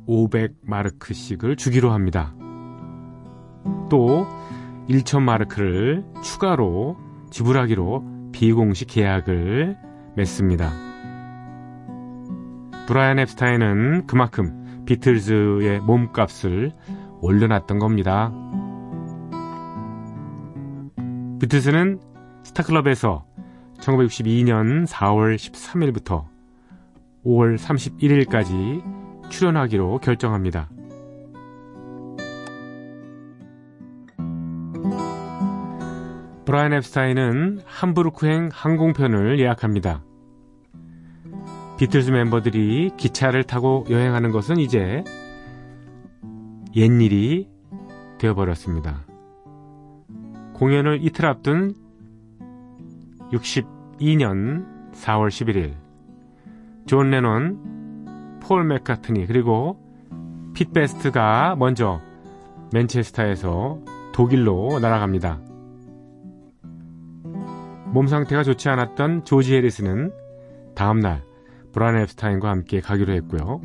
500마르크씩을 0.07 1.59
주기로 1.59 1.91
합니다. 1.91 2.35
또 3.91 4.27
1,000마르크를 4.89 6.23
추가로 6.23 6.97
지불하기로 7.31 8.31
비공식 8.33 8.89
계약을 8.89 9.77
맺습니다. 10.17 10.71
브라이언 12.87 13.19
앱스타인은 13.19 14.07
그만큼 14.07 14.85
비틀즈의 14.87 15.81
몸값을 15.81 16.73
올려놨던 17.21 17.79
겁니다. 17.81 18.33
비틀즈는 21.41 22.01
스타클럽에서 22.47 23.27
1962년 23.81 24.87
4월 24.87 25.35
13일부터 25.37 26.27
5월 27.25 27.59
31일까지 27.59 29.31
출연하기로 29.31 29.99
결정합니다. 29.99 30.71
브라이언 36.45 36.75
앱스타인은 36.75 37.63
함부르크행 37.67 38.51
항공편을 38.53 39.41
예약합니다. 39.41 40.05
비틀즈 41.79 42.13
멤버들이 42.13 42.93
기차를 42.97 43.43
타고 43.43 43.85
여행하는 43.91 44.31
것은 44.31 44.59
이제 44.59 45.03
옛일이 46.77 47.49
되어버렸습니다. 48.19 49.05
공연을 50.55 51.01
이틀 51.03 51.27
앞둔 51.27 51.75
62년 53.33 54.93
4월 54.93 55.29
11일 55.29 55.75
존 56.87 57.11
레논, 57.11 58.39
폴 58.41 58.65
맥카트니 58.65 59.27
그리고 59.27 59.81
핏 60.55 60.73
베스트가 60.73 61.57
먼저 61.57 62.01
맨체스터에서 62.73 63.81
독일로 64.13 64.79
날아갑니다. 64.81 65.41
몸 67.87 68.07
상태가 68.07 68.43
좋지 68.43 68.69
않았던 68.69 69.25
조지 69.25 69.55
해리슨은 69.55 70.13
다음날 70.75 71.23
브라이언 71.73 71.97
앱스타인과 71.97 72.49
함께 72.49 72.81
가기로 72.81 73.13
했고요. 73.15 73.61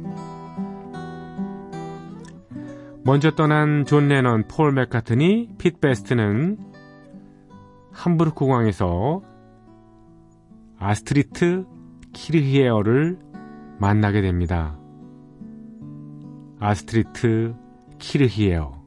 먼저 3.03 3.31
떠난 3.31 3.85
존 3.85 4.07
레넌, 4.07 4.47
폴 4.47 4.71
맥카트니, 4.73 5.55
핏 5.57 5.81
베스트는 5.81 6.57
함부르크 7.91 8.45
공항에서 8.45 9.21
아스트리트 10.81 11.65
키르히에어를 12.11 13.19
만나게 13.77 14.21
됩니다. 14.21 14.79
아스트리트 16.59 17.53
키르히에어. 17.99 18.81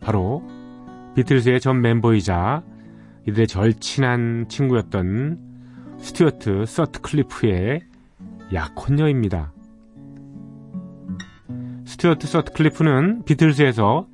바로 0.00 0.46
비틀즈의 1.14 1.60
전 1.60 1.80
멤버이자 1.80 2.62
이들의 3.26 3.46
절친한 3.46 4.48
친구였던 4.48 5.96
스튜어트 5.98 6.66
서트클리프의 6.66 7.80
약혼녀입니다. 8.52 9.54
스튜어트 11.86 12.26
서트클리프는 12.26 13.24
비틀즈에서 13.24 14.06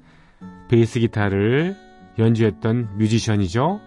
베이스 0.68 1.00
기타를 1.00 1.74
연주했던 2.20 2.98
뮤지션이죠. 2.98 3.80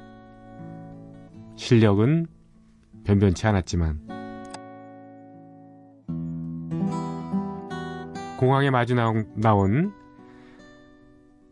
실력은 1.56 2.28
변변치 3.04 3.48
않았지만 3.48 4.00
공항에 8.40 8.70
마중 8.70 8.96
나온 8.96 9.94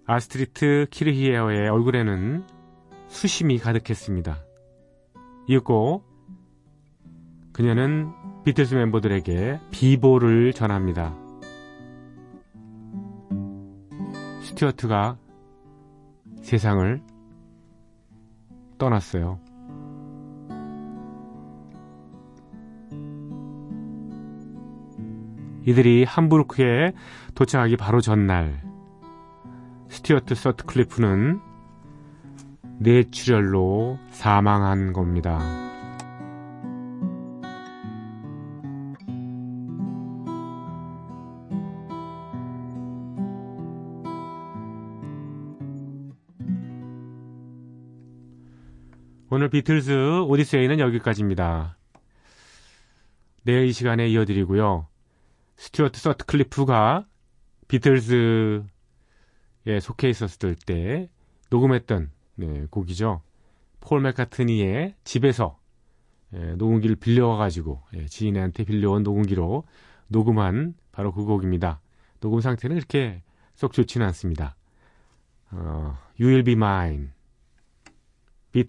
아스트리트 0.05 0.87
키르히에어의 0.89 1.67
얼굴에는 1.69 2.45
수심이 3.09 3.57
가득했습니다. 3.59 4.41
이윽고 5.49 6.03
그녀는 7.51 8.11
비틀스 8.45 8.75
멤버들에게 8.75 9.59
비보를 9.71 10.53
전합니다. 10.53 11.13
스튜어트가 14.41 15.17
세상을 16.41 17.01
떠났어요. 18.77 19.46
이들이 25.67 26.05
함부르크에 26.05 26.93
도착하기 27.35 27.75
바로 27.75 27.99
전날 27.99 28.63
스튜어트 29.89 30.33
서트클리프는 30.33 31.41
뇌출혈로 32.79 33.99
사망한 34.09 34.93
겁니다. 34.93 35.39
오늘 49.29 49.49
비틀즈 49.49 50.21
오디세이는 50.21 50.79
여기까지입니다. 50.79 51.75
내일 53.43 53.65
이 53.65 53.73
시간에 53.73 54.07
이어드리고요. 54.07 54.87
스튜어트 55.57 55.99
서트클리프가 55.99 57.05
비틀즈에 57.67 58.63
속해 59.81 60.09
있었을 60.09 60.55
때 60.55 61.09
녹음했던 61.49 62.11
네, 62.35 62.65
곡이죠. 62.69 63.21
폴 63.79 64.01
맥카트니의 64.01 64.95
집에서 65.03 65.59
예, 66.33 66.55
녹음기를 66.55 66.97
빌려와가지고 66.97 67.81
예, 67.95 68.05
지인한테 68.05 68.63
빌려온 68.65 69.03
녹음기로 69.03 69.63
녹음한 70.07 70.75
바로 70.91 71.11
그 71.11 71.23
곡입니다. 71.23 71.81
녹음 72.19 72.41
상태는 72.41 72.75
그렇게 72.77 73.23
썩 73.53 73.73
좋지는 73.73 74.05
않습니다. 74.07 74.55
어, 75.51 75.97
You 76.19 76.29
Will 76.29 76.43
Be 76.43 76.53
Mine, 76.53 77.09
비 78.51 78.65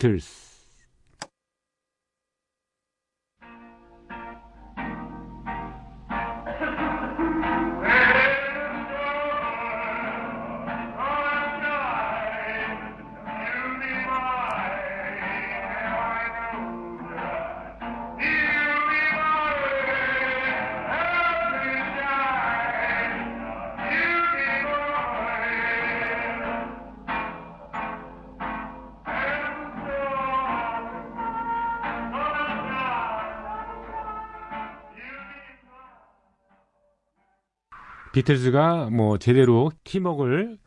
비틀즈가 38.19 38.91
뭐 38.91 39.17
제대로 39.17 39.71
팀웍을 39.85 40.59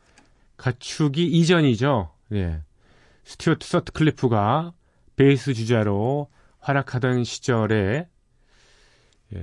갖추기 0.56 1.26
이전이죠. 1.26 2.10
예. 2.32 2.62
스튜어트 3.24 3.66
서트클리프가 3.68 4.72
베이스 5.16 5.52
주자로 5.52 6.28
활약하던 6.60 7.24
시절에 7.24 8.08
예, 9.34 9.38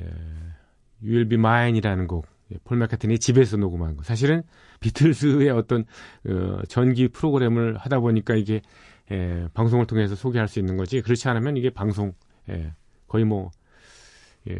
You 1.03 1.17
Will 1.17 1.29
Be 1.29 1.37
Mine이라는 1.37 2.07
곡, 2.07 2.25
예, 2.51 2.57
폴 2.63 2.77
맥카트니 2.79 3.19
집에서 3.19 3.57
녹음한 3.57 3.95
거. 3.95 4.01
사실은 4.01 4.41
비틀즈의 4.79 5.51
어떤 5.51 5.85
어, 6.27 6.61
전기 6.67 7.09
프로그램을 7.09 7.77
하다 7.77 7.99
보니까 7.99 8.33
이게 8.33 8.61
예, 9.11 9.47
방송을 9.53 9.85
통해서 9.85 10.15
소개할 10.15 10.47
수 10.47 10.57
있는 10.57 10.77
거지. 10.77 11.01
그렇지 11.01 11.29
않으면 11.29 11.57
이게 11.57 11.69
방송 11.69 12.13
예, 12.49 12.73
거의 13.07 13.23
뭐 13.23 13.51
예, 14.49 14.59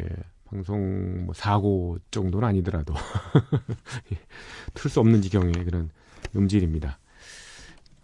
방송 0.50 1.26
뭐 1.26 1.34
사고 1.34 1.98
정도는 2.10 2.48
아니더라도 2.48 2.94
틀 4.74 4.90
수 4.90 5.00
없는 5.00 5.22
지경의 5.22 5.52
그런 5.64 5.90
음질입니다. 6.34 6.98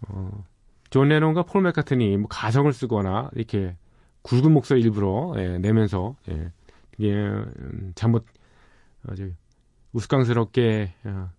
어, 0.07 0.45
존 0.89 1.09
레논과 1.09 1.43
폴 1.43 1.63
맥카트니 1.63 2.17
뭐 2.17 2.27
가성을 2.27 2.71
쓰거나 2.71 3.31
이렇게 3.35 3.75
굵은 4.23 4.51
목소리 4.51 4.81
일부러 4.81 5.33
예, 5.37 5.57
내면서 5.57 6.15
예, 6.29 6.51
음, 6.99 7.91
잘못 7.95 8.25
어, 9.07 9.15
저, 9.15 9.25
우스꽝스럽게 9.93 10.93
어, 11.05 11.29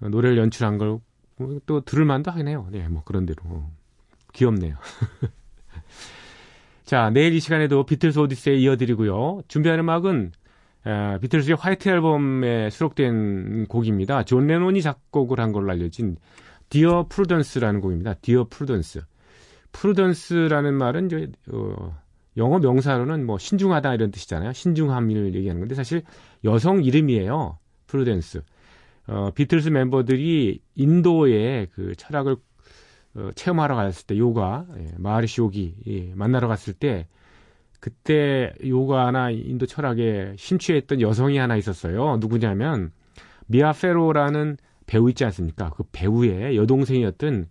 노래를 0.00 0.38
연출한 0.38 0.78
걸 0.78 1.00
또 1.66 1.80
들을 1.82 2.04
만도 2.04 2.30
하긴 2.30 2.48
해요. 2.48 2.66
네, 2.70 2.88
뭐 2.88 3.02
그런 3.04 3.26
대로 3.26 3.42
귀엽네요. 4.32 4.76
자, 6.84 7.10
내일 7.10 7.34
이 7.34 7.40
시간에도 7.40 7.84
비틀스 7.84 8.18
오디세이 8.18 8.62
이어드리고요. 8.62 9.42
준비하는 9.46 9.84
음악은 9.84 10.32
에, 10.86 11.18
비틀스의 11.20 11.56
White 11.56 11.88
Album에 11.88 12.70
수록된 12.70 13.66
곡입니다. 13.66 14.24
존 14.24 14.46
레논이 14.46 14.82
작곡을 14.82 15.40
한 15.40 15.52
걸로 15.52 15.72
알려진 15.72 16.16
Dear 16.68 17.06
Prudence라는 17.08 17.80
곡입니다. 17.80 18.14
Dear 18.14 18.46
Prudence. 18.48 19.02
Prudence라는 19.72 20.74
말은 20.74 21.06
이제 21.06 21.30
어, 21.52 21.96
영어 22.36 22.58
명사로는 22.58 23.26
뭐 23.26 23.38
신중하다 23.38 23.94
이런 23.94 24.10
뜻이잖아요. 24.10 24.52
신중함을 24.52 25.34
얘기하는 25.34 25.60
건데 25.60 25.74
사실 25.74 26.02
여성 26.44 26.84
이름이에요. 26.84 27.58
Prudence. 27.86 28.42
어, 29.08 29.30
비틀스 29.34 29.70
멤버들이 29.70 30.60
인도에 30.74 31.66
그 31.72 31.94
철학을 31.96 32.36
어, 33.14 33.30
체험하러 33.34 33.74
갔을 33.74 34.06
때 34.06 34.18
요가 34.18 34.66
예, 34.78 34.92
마하리시 34.98 35.40
요기 35.40 35.74
예, 35.88 36.14
만나러 36.14 36.46
갔을 36.46 36.74
때 36.74 37.08
그때 37.80 38.52
요가나 38.64 39.30
인도 39.30 39.66
철학에 39.66 40.34
심취했던 40.36 41.00
여성이 41.00 41.38
하나 41.38 41.56
있었어요. 41.56 42.16
누구냐면 42.18 42.90
미아 43.46 43.72
페로라는 43.72 44.56
배우 44.86 45.08
있지 45.10 45.24
않습니까? 45.24 45.70
그 45.70 45.84
배우의 45.92 46.56
여동생이었던 46.56 47.48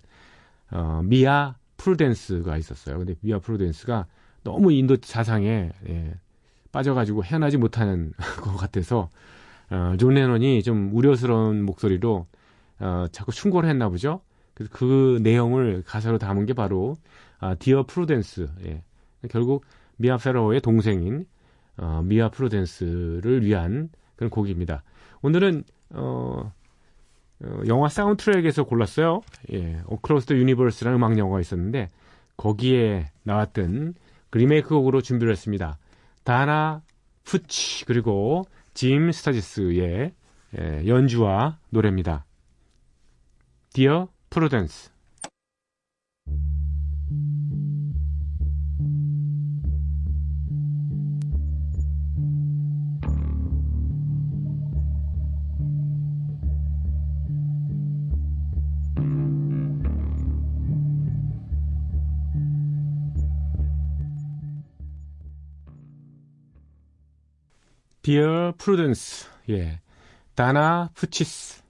어, 0.72 1.02
미아 1.04 1.56
프루덴스가 1.78 2.58
있었어요. 2.58 2.98
근데 2.98 3.16
미아 3.22 3.40
프루덴스가 3.40 4.08
너무 4.44 4.72
인도 4.72 4.98
사상에 5.02 5.72
예, 5.88 6.14
빠져가지고 6.72 7.24
헤어나지 7.24 7.58
못하는 7.58 8.12
것 8.42 8.56
같아서 8.58 9.10
어, 9.70 9.96
존 9.98 10.14
레논이 10.14 10.64
좀 10.64 10.92
우려스러운 10.94 11.64
목소리로 11.64 12.28
어, 12.80 13.06
자꾸 13.12 13.32
충고를 13.32 13.70
했나 13.70 13.90
보죠. 13.90 14.22
그래서 14.54 14.72
그 14.74 15.20
내용을 15.22 15.84
가사로 15.86 16.18
담은 16.18 16.46
게 16.46 16.54
바로 16.54 16.96
아, 17.40 17.56
Dear 17.56 17.84
Prudence. 17.84 18.50
예. 18.66 18.84
결국 19.30 19.66
미아 19.98 20.18
페로의 20.18 20.62
동생인 20.62 21.26
어, 21.78 22.02
미아 22.04 22.30
프루덴스를 22.30 23.46
위한 23.46 23.90
그런 24.16 24.30
곡입니다. 24.30 24.84
오늘은 25.22 25.64
어, 25.92 26.52
어, 27.44 27.62
영화 27.68 27.88
사운드트랙에서 27.88 28.64
골랐어요. 28.64 29.22
예, 29.54 29.82
Across 29.88 30.26
the 30.28 30.36
Universe라는 30.36 30.98
음악 30.98 31.18
영화가 31.18 31.40
있었는데 31.40 31.90
거기에 32.36 33.06
나왔던 33.24 33.94
그 34.30 34.38
리메이크 34.38 34.70
곡으로 34.70 35.02
준비를 35.02 35.32
했습니다. 35.32 35.78
다나 36.24 36.82
푸치 37.24 37.86
그리고 37.86 38.44
짐 38.74 39.12
스타지스의 39.12 40.14
예, 40.58 40.88
연주와 40.88 41.60
노래입니다. 41.70 42.26
Dear 43.74 44.08
Prudence 44.30 44.92
Dear 68.08 68.54
Prudence, 68.54 69.28
예. 69.50 69.82
다나 70.34 70.90
푸치스, 70.94 71.62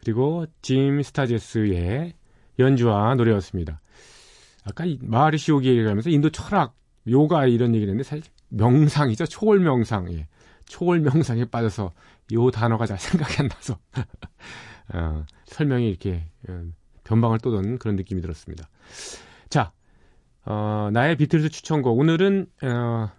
그리고 0.00 0.44
짐 0.60 1.02
스타제스의 1.02 2.12
연주와 2.58 3.14
노래였습니다. 3.14 3.80
아까 4.66 4.84
마하리시 5.00 5.52
요기 5.52 5.66
얘기를 5.66 5.88
하면서 5.88 6.10
인도 6.10 6.28
철학, 6.28 6.76
요가 7.08 7.46
이런 7.46 7.74
얘기를 7.74 7.92
했는데 7.92 8.06
사실 8.06 8.24
명상이죠. 8.50 9.24
초월 9.24 9.60
명상. 9.60 10.12
예. 10.12 10.28
초월 10.66 11.00
명상에 11.00 11.46
빠져서 11.46 11.92
요 12.34 12.50
단어가 12.50 12.84
잘 12.84 12.98
생각이 13.00 13.34
안 13.38 13.48
나서 13.48 13.78
어, 14.92 15.24
설명이 15.46 15.88
이렇게 15.88 16.26
어, 16.46 16.62
변방을 17.04 17.38
떠돌던 17.38 17.78
그런 17.78 17.96
느낌이 17.96 18.20
들었습니다. 18.20 18.68
자, 19.48 19.72
어, 20.44 20.90
나의 20.92 21.16
비틀즈 21.16 21.48
추천곡. 21.48 21.98
오늘은 21.98 22.48
어, 22.64 23.10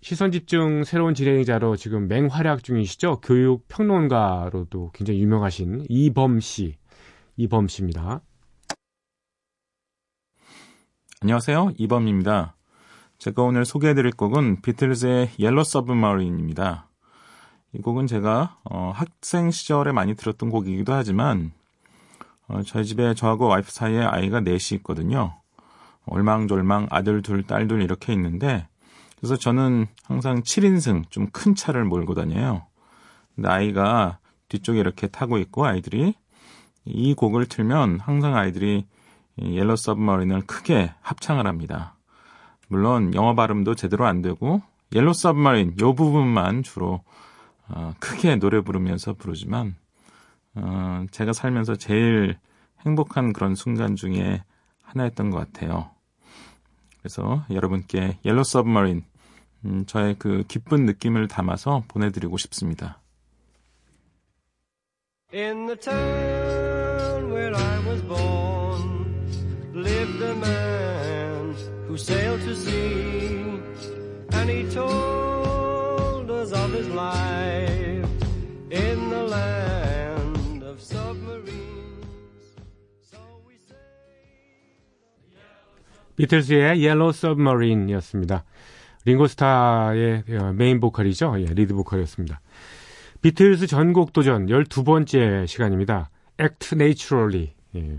시선 0.00 0.30
집중 0.30 0.84
새로운 0.84 1.14
진행자로 1.14 1.76
지금 1.76 2.06
맹활약 2.06 2.62
중이시죠. 2.62 3.20
교육 3.20 3.66
평론가로도 3.66 4.92
굉장히 4.94 5.20
유명하신 5.20 5.86
이범 5.88 6.38
씨. 6.38 6.76
이범 7.36 7.66
씨입니다. 7.66 8.20
안녕하세요. 11.20 11.72
이범입니다. 11.76 12.54
제가 13.18 13.42
오늘 13.42 13.64
소개해 13.64 13.94
드릴 13.94 14.12
곡은 14.12 14.62
비틀즈의 14.62 15.30
옐로 15.40 15.64
서브마린입니다. 15.64 16.88
이 17.72 17.80
곡은 17.80 18.06
제가 18.06 18.60
어, 18.70 18.92
학생 18.94 19.50
시절에 19.50 19.90
많이 19.90 20.14
들었던 20.14 20.48
곡이기도 20.48 20.92
하지만 20.92 21.50
어, 22.46 22.62
저희 22.62 22.84
집에 22.84 23.14
저하고 23.14 23.48
와이프 23.48 23.72
사이에 23.72 24.02
아이가 24.02 24.40
넷이 24.40 24.76
있거든요. 24.78 25.40
얼망졸망 26.06 26.86
아들 26.90 27.20
둘, 27.20 27.42
딸 27.42 27.66
둘 27.66 27.82
이렇게 27.82 28.12
있는데 28.12 28.68
그래서 29.18 29.36
저는 29.36 29.86
항상 30.04 30.42
7인승 30.42 31.10
좀 31.10 31.28
큰 31.32 31.54
차를 31.54 31.84
몰고 31.84 32.14
다녀요. 32.14 32.66
아이가 33.44 34.18
뒤쪽에 34.48 34.80
이렇게 34.80 35.06
타고 35.06 35.38
있고 35.38 35.66
아이들이 35.66 36.14
이 36.84 37.14
곡을 37.14 37.46
틀면 37.46 38.00
항상 38.00 38.34
아이들이 38.34 38.86
옐로 39.38 39.76
서브머린을 39.76 40.46
크게 40.46 40.94
합창을 41.00 41.46
합니다. 41.46 41.96
물론 42.68 43.14
영어 43.14 43.34
발음도 43.34 43.74
제대로 43.74 44.06
안 44.06 44.22
되고 44.22 44.62
옐로 44.92 45.12
서브머린 45.12 45.76
요 45.80 45.94
부분만 45.94 46.62
주로 46.62 47.02
어, 47.68 47.94
크게 48.00 48.36
노래 48.36 48.60
부르면서 48.62 49.14
부르지만 49.14 49.76
어, 50.54 51.04
제가 51.10 51.32
살면서 51.32 51.76
제일 51.76 52.38
행복한 52.86 53.32
그런 53.32 53.54
순간 53.54 53.94
중에 53.96 54.42
하나였던 54.82 55.30
것 55.30 55.38
같아요. 55.38 55.90
그래서 57.08 57.42
여러분께 57.50 58.18
옐로 58.22 58.44
서브머린 58.44 59.02
음, 59.64 59.86
저의 59.86 60.16
그 60.18 60.44
기쁜 60.46 60.84
느낌을 60.84 61.26
담아서 61.26 61.84
보내드리고 61.88 62.36
싶습니다. 62.36 63.00
In 65.32 65.66
the 65.66 65.76
town 65.78 67.30
where 67.32 67.54
I 67.56 67.78
was 67.88 68.02
born 68.02 69.16
lived 69.72 70.22
a 70.22 70.34
man 70.34 71.54
who 71.88 71.96
sailed 71.96 72.42
to 72.42 72.54
sea 72.54 73.58
and 74.34 74.50
he 74.50 74.68
told 74.70 76.30
us 76.30 76.52
of 76.52 76.72
his 76.74 76.88
life 76.90 77.97
비틀스의 86.18 86.84
Yellow 86.84 87.10
Submarine이었습니다. 87.10 88.44
링고스타의 89.04 90.24
어, 90.40 90.52
메인 90.52 90.80
보컬이죠. 90.80 91.34
예, 91.38 91.44
리드 91.44 91.74
보컬이었습니다. 91.74 92.40
비틀즈 93.22 93.68
전곡 93.68 94.12
도전 94.12 94.46
12번째 94.46 95.46
시간입니다. 95.46 96.10
Act 96.40 96.74
Naturally. 96.74 97.54
예. 97.76 97.98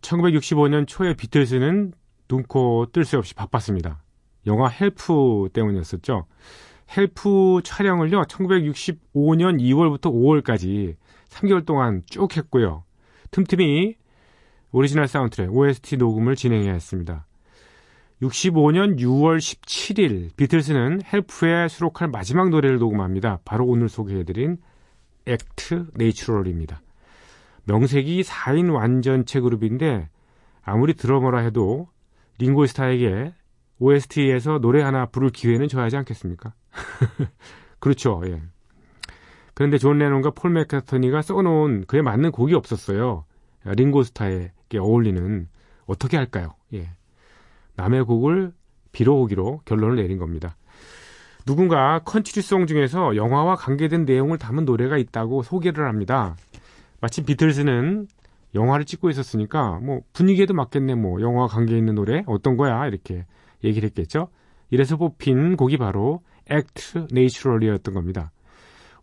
1965년 0.00 0.86
초에 0.86 1.14
비틀즈는 1.14 1.92
눈코 2.30 2.86
뜰 2.92 3.04
새 3.04 3.16
없이 3.16 3.34
바빴습니다. 3.34 4.02
영화 4.46 4.68
Help 4.68 5.48
때문이었었죠. 5.52 6.26
Help 6.96 7.60
촬영을요, 7.64 8.22
1965년 8.22 9.60
2월부터 9.60 10.12
5월까지 10.12 10.94
3개월 11.28 11.66
동안 11.66 12.02
쭉 12.06 12.34
했고요. 12.36 12.84
틈틈이 13.32 13.96
오리지널 14.72 15.08
사운드트랙 15.08 15.54
OST 15.54 15.96
녹음을 15.96 16.36
진행해야 16.36 16.72
했습니다. 16.72 17.26
65년 18.22 18.98
6월 18.98 19.38
17일 19.38 20.36
비틀스는 20.36 21.02
Help에 21.10 21.68
수록할 21.68 22.08
마지막 22.08 22.50
노래를 22.50 22.78
녹음합니다. 22.78 23.38
바로 23.44 23.64
오늘 23.64 23.88
소개해드린 23.88 24.58
Act 25.26 25.86
Naturally입니다. 25.94 26.82
명색이 27.64 28.22
4인 28.22 28.74
완전체 28.74 29.40
그룹인데 29.40 30.08
아무리 30.62 30.94
드러머라 30.94 31.40
해도 31.40 31.88
링고스타에게 32.38 33.32
OST에서 33.78 34.58
노래 34.58 34.82
하나 34.82 35.06
부를 35.06 35.30
기회는 35.30 35.68
줘야지 35.68 35.96
않겠습니까? 35.96 36.52
그렇죠. 37.78 38.22
예. 38.26 38.42
그런데 39.54 39.78
존 39.78 39.98
레논과 39.98 40.30
폴 40.30 40.50
맥카터니가 40.52 41.22
써놓은 41.22 41.84
그에 41.86 42.02
맞는 42.02 42.32
곡이 42.32 42.54
없었어요. 42.54 43.24
링고스타에게 43.64 44.78
어울리는 44.78 45.48
어떻게 45.86 46.16
할까요? 46.16 46.54
예. 46.74 46.90
남의 47.76 48.04
곡을 48.04 48.52
빌어오기로 48.92 49.62
결론을 49.64 49.96
내린 49.96 50.18
겁니다. 50.18 50.56
누군가 51.46 52.00
컨트리송 52.00 52.66
중에서 52.66 53.16
영화와 53.16 53.56
관계된 53.56 54.04
내용을 54.04 54.36
담은 54.36 54.64
노래가 54.64 54.98
있다고 54.98 55.42
소개를 55.42 55.86
합니다. 55.86 56.36
마침 57.00 57.24
비틀즈는 57.24 58.06
영화를 58.54 58.84
찍고 58.84 59.08
있었으니까 59.10 59.78
뭐 59.82 60.00
분위기에도 60.12 60.54
맞겠네 60.54 60.94
뭐 60.94 61.20
영화와 61.20 61.46
관계 61.46 61.76
있는 61.76 61.94
노래 61.94 62.22
어떤 62.26 62.56
거야 62.56 62.86
이렇게 62.86 63.24
얘기를 63.64 63.86
했겠죠. 63.88 64.28
이래서 64.70 64.96
뽑힌 64.96 65.56
곡이 65.56 65.78
바로 65.78 66.20
Act 66.50 67.06
Naturally였던 67.12 67.94
겁니다. 67.94 68.30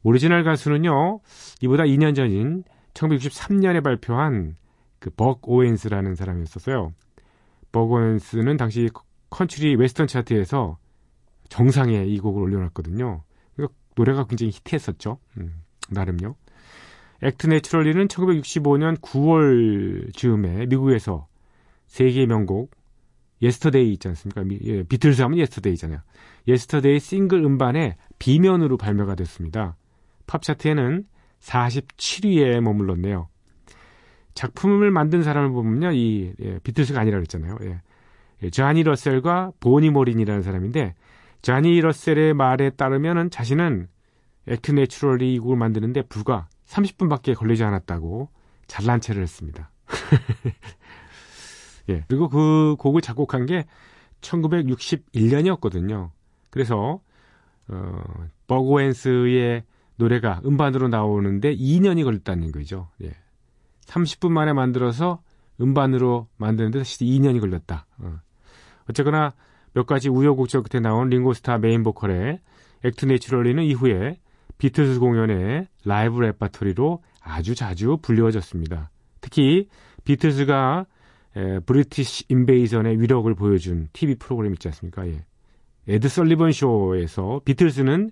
오리지널 0.03 0.43
가수는요 0.43 1.19
이보다 1.61 1.83
2년 1.83 2.15
전인 2.15 2.63
1963년에 2.93 3.83
발표한 3.83 4.55
그 5.05 5.11
벅 5.11 5.47
오웬스라는 5.47 6.15
사람이었었어요. 6.15 6.91
벅 7.71 7.91
오웬스는 7.91 8.57
당시 8.57 8.89
컨트리 9.29 9.75
웨스턴 9.75 10.07
차트에서 10.07 10.79
정상에 11.47 12.05
이 12.05 12.17
곡을 12.17 12.41
올려놨거든요. 12.41 13.21
그러니까 13.55 13.77
노래가 13.95 14.25
굉장히 14.25 14.51
히트했었죠. 14.51 15.19
음, 15.37 15.61
나름요. 15.89 16.35
Act 17.21 17.45
Naturally는 17.45 18.07
1965년 18.07 18.99
9월 18.99 20.11
즈음에 20.15 20.65
미국에서 20.65 21.27
세계 21.85 22.25
명곡 22.25 22.71
Yesterday 23.43 23.93
있지 23.93 24.07
않습니까? 24.07 24.43
예, 24.63 24.81
비틀즈 24.83 25.21
하면 25.21 25.37
Yesterday잖아요. 25.37 25.99
Yesterday 26.47 26.99
싱글 26.99 27.43
음반에 27.43 27.97
B면으로 28.17 28.77
발매가 28.77 29.13
됐습니다. 29.13 29.75
팝 30.25 30.41
차트에는 30.41 31.05
47위에 31.41 32.59
머물렀네요. 32.61 33.29
작품을 34.35 34.91
만든 34.91 35.23
사람을 35.23 35.51
보면요, 35.51 35.93
이 35.93 36.33
예, 36.39 36.59
비틀즈가 36.59 36.99
아니라 36.99 37.17
그랬잖아요. 37.17 37.57
예. 37.63 37.81
예, 38.43 38.49
자니 38.49 38.83
러셀과 38.83 39.53
보니 39.59 39.89
모린이라는 39.89 40.43
사람인데 40.43 40.93
자니 41.41 41.79
러셀의 41.79 42.33
말에 42.33 42.71
따르면은 42.71 43.29
자신은 43.29 43.87
Act 44.47 44.71
Naturally 44.71 45.33
이 45.33 45.39
곡을 45.39 45.57
만드는데 45.57 46.03
불과 46.03 46.47
30분밖에 46.67 47.35
걸리지 47.35 47.63
않았다고 47.63 48.29
잘난 48.67 49.01
체를 49.01 49.23
했습니다. 49.23 49.71
예. 51.89 52.03
그리고 52.07 52.29
그 52.29 52.75
곡을 52.77 53.01
작곡한 53.01 53.45
게 53.45 53.65
1961년이었거든요. 54.21 56.09
그래서 56.49 56.99
어, 57.67 58.03
벅 58.47 58.83
오웬스의 58.83 59.63
노래가 59.97 60.41
음반으로 60.45 60.89
나오는데 60.89 61.55
2년이 61.55 62.03
걸렸다는 62.03 62.51
거죠. 62.51 62.89
예. 63.03 63.11
30분 63.85 64.31
만에 64.31 64.53
만들어서 64.53 65.21
음반으로 65.61 66.27
만드는데 66.37 66.79
사실 66.79 67.07
2년이 67.07 67.39
걸렸다. 67.39 67.85
어. 67.99 68.19
어쨌거나 68.89 69.33
몇 69.73 69.85
가지 69.85 70.09
우여곡절 70.09 70.63
끝에 70.63 70.81
나온 70.81 71.09
링고스타 71.09 71.57
메인 71.57 71.83
보컬의 71.83 72.39
Act 72.83 73.05
Naturally는 73.05 73.63
이후에 73.63 74.19
비틀스 74.57 74.99
공연의 74.99 75.67
라이브 75.83 76.19
레파토리로 76.19 77.03
아주 77.21 77.55
자주 77.55 77.97
불리워졌습니다. 78.01 78.89
특히 79.21 79.67
비틀스가 80.03 80.85
에, 81.35 81.59
British 81.59 82.25
Invasion의 82.29 83.01
위력을 83.01 83.33
보여준 83.35 83.89
TV 83.91 84.15
프로그램 84.15 84.53
있지 84.53 84.67
않습니까? 84.69 85.05
예. 85.07 85.25
에드 85.87 86.07
설리번 86.07 86.51
쇼에서 86.51 87.41
비틀스는 87.43 88.11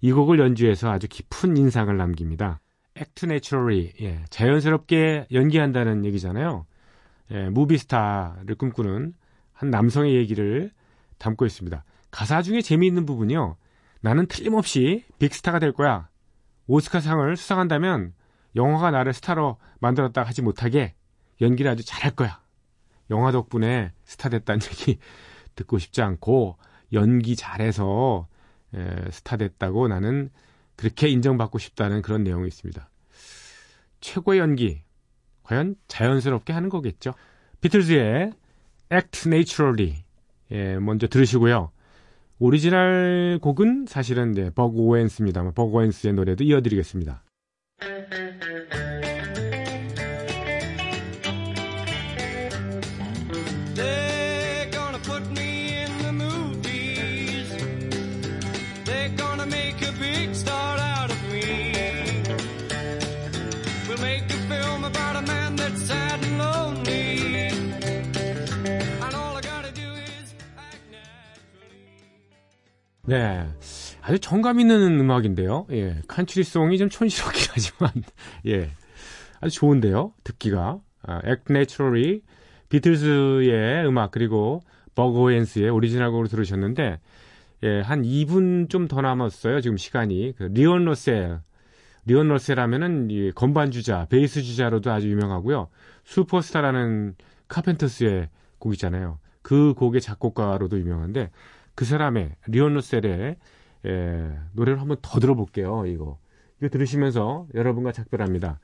이 0.00 0.12
곡을 0.12 0.38
연주해서 0.38 0.90
아주 0.90 1.08
깊은 1.08 1.56
인상을 1.56 1.94
남깁니다. 1.94 2.60
Act 3.00 3.26
Naturally 3.26 3.94
예, 4.02 4.24
자연스럽게 4.28 5.28
연기한다는 5.32 6.04
얘기잖아요. 6.04 6.66
예, 7.32 7.48
movie 7.48 7.89
star를 7.89 8.54
꿈꾸는 8.56 9.14
한 9.52 9.70
남성의 9.70 10.14
얘기를 10.14 10.70
담고 11.18 11.46
있습니다. 11.46 11.82
가사 12.10 12.42
중에 12.42 12.60
재미있는 12.60 13.06
부분이요. 13.06 13.56
나는 14.02 14.26
틀림없이 14.26 15.04
빅스타가 15.18 15.58
될 15.58 15.72
거야. 15.72 16.08
오스카상을 16.66 17.36
수상한다면 17.36 18.12
영화가 18.56 18.90
나를 18.90 19.12
스타로 19.12 19.56
만들었다 19.80 20.22
하지 20.22 20.42
못하게 20.42 20.94
연기를 21.40 21.70
아주 21.70 21.84
잘할 21.84 22.12
거야. 22.12 22.40
영화 23.10 23.32
덕분에 23.32 23.92
스타 24.04 24.28
됐다는 24.28 24.60
얘기 24.72 24.98
듣고 25.54 25.78
싶지 25.78 26.02
않고 26.02 26.56
연기 26.92 27.36
잘해서 27.36 28.26
에, 28.74 29.10
스타 29.10 29.36
됐다고 29.36 29.88
나는 29.88 30.30
그렇게 30.80 31.08
인정받고 31.08 31.58
싶다는 31.58 32.00
그런 32.00 32.24
내용이 32.24 32.48
있습니다. 32.48 32.88
최고의 34.00 34.40
연기 34.40 34.80
과연 35.42 35.74
자연스럽게 35.88 36.54
하는 36.54 36.70
거겠죠. 36.70 37.12
비틀즈의 37.60 38.32
Act 38.90 39.28
Naturally 39.28 40.02
예, 40.52 40.78
먼저 40.78 41.06
들으시고요. 41.06 41.70
오리지널 42.38 43.38
곡은 43.42 43.84
사실은 43.88 44.32
네, 44.32 44.48
벅 44.48 44.74
오웬스입니다. 44.78 45.42
벅 45.52 45.70
오웬스의 45.70 46.14
노래도 46.14 46.44
이어드리겠습니다. 46.44 47.22
네. 73.10 73.46
아주 74.02 74.18
정감 74.18 74.60
있는 74.60 75.00
음악인데요. 75.00 75.66
예. 75.72 75.96
컨트리송이 76.08 76.78
좀 76.78 76.88
촌스럽긴 76.88 77.42
하지만, 77.52 77.90
예. 78.46 78.70
아주 79.40 79.54
좋은데요. 79.56 80.12
듣기가. 80.24 80.78
아, 81.02 81.20
Act 81.26 81.46
Naturally, 81.50 82.20
비틀즈의 82.68 83.86
음악, 83.86 84.10
그리고 84.10 84.60
벅 84.94 85.17
오웬스의 85.17 85.70
오리지널 85.70 86.10
곡으로 86.10 86.28
들으셨는데, 86.28 87.00
예, 87.62 87.80
한 87.80 88.02
2분 88.02 88.70
좀 88.70 88.88
더 88.88 89.00
남았어요. 89.00 89.60
지금 89.60 89.76
시간이. 89.76 90.34
그 90.36 90.44
리온 90.44 90.84
러셀. 90.84 91.40
리온 92.06 92.28
러셀 92.28 92.58
하면은 92.58 93.10
이 93.10 93.30
건반 93.32 93.70
주자, 93.70 94.06
베이스 94.08 94.42
주자로도 94.42 94.90
아주 94.90 95.10
유명하고요. 95.10 95.68
슈퍼스타라는 96.04 97.14
카펜터스의 97.48 98.28
곡이잖아요. 98.58 99.18
그 99.42 99.74
곡의 99.74 100.00
작곡가로도 100.00 100.78
유명한데, 100.78 101.30
그 101.80 101.86
사람의 101.86 102.36
리온 102.46 102.76
러셀의 102.76 103.36
예, 103.86 104.38
노래를 104.52 104.82
한번 104.82 104.98
더 105.00 105.18
들어볼게요. 105.18 105.86
이거 105.86 106.18
이거 106.58 106.68
들으시면서 106.68 107.46
여러분과 107.54 107.92
작별합니다. 107.92 108.60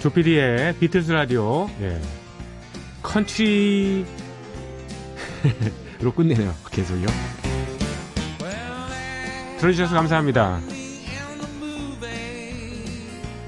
조피디의 0.00 0.76
비틀스 0.76 1.12
라디오 1.12 1.70
예, 1.80 1.98
컨트리로 3.02 4.04
끝내네요. 6.14 6.52
계속요. 6.70 7.06
들어주셔서 9.58 9.94
감사합니다. 9.94 10.60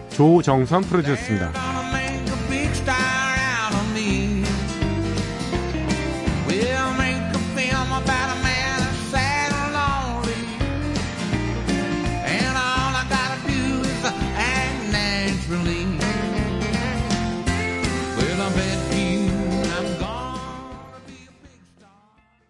조정선 0.08 0.84
프로듀서입니다. 0.84 1.71